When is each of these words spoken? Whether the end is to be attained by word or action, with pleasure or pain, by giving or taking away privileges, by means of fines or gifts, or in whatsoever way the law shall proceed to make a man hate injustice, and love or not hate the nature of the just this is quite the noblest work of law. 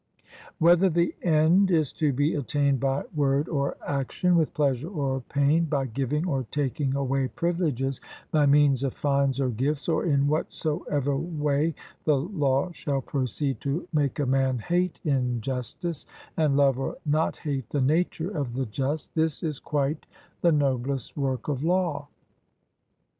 Whether 0.57 0.89
the 0.89 1.13
end 1.21 1.69
is 1.69 1.93
to 1.93 2.11
be 2.11 2.33
attained 2.33 2.79
by 2.79 3.03
word 3.15 3.47
or 3.47 3.77
action, 3.85 4.35
with 4.35 4.51
pleasure 4.51 4.89
or 4.89 5.21
pain, 5.29 5.65
by 5.65 5.85
giving 5.85 6.25
or 6.25 6.43
taking 6.49 6.95
away 6.95 7.27
privileges, 7.27 8.01
by 8.31 8.47
means 8.47 8.81
of 8.81 8.95
fines 8.95 9.39
or 9.39 9.49
gifts, 9.49 9.87
or 9.87 10.03
in 10.03 10.25
whatsoever 10.27 11.15
way 11.15 11.75
the 12.05 12.17
law 12.17 12.71
shall 12.71 13.01
proceed 13.01 13.61
to 13.61 13.87
make 13.93 14.17
a 14.17 14.25
man 14.25 14.57
hate 14.57 14.99
injustice, 15.05 16.07
and 16.35 16.57
love 16.57 16.79
or 16.79 16.97
not 17.05 17.37
hate 17.37 17.69
the 17.69 17.79
nature 17.79 18.35
of 18.35 18.55
the 18.55 18.65
just 18.65 19.13
this 19.13 19.43
is 19.43 19.59
quite 19.59 20.07
the 20.41 20.51
noblest 20.51 21.15
work 21.15 21.47
of 21.47 21.61
law. 21.63 22.07